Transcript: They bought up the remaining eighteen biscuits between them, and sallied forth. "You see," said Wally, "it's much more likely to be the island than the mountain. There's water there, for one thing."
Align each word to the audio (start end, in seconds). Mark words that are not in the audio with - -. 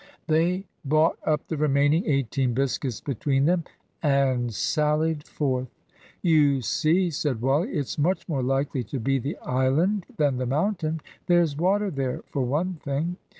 They 0.25 0.63
bought 0.83 1.19
up 1.27 1.47
the 1.47 1.57
remaining 1.57 2.07
eighteen 2.07 2.55
biscuits 2.55 2.99
between 2.99 3.45
them, 3.45 3.65
and 4.01 4.51
sallied 4.51 5.27
forth. 5.27 5.67
"You 6.23 6.61
see," 6.63 7.11
said 7.11 7.39
Wally, 7.39 7.69
"it's 7.69 7.99
much 7.99 8.27
more 8.27 8.41
likely 8.41 8.83
to 8.85 8.99
be 8.99 9.19
the 9.19 9.37
island 9.45 10.07
than 10.17 10.37
the 10.37 10.47
mountain. 10.47 11.01
There's 11.27 11.55
water 11.55 11.91
there, 11.91 12.23
for 12.25 12.41
one 12.41 12.79
thing." 12.83 13.17